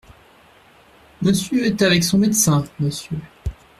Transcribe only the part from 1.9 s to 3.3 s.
son médecin, Monsieur.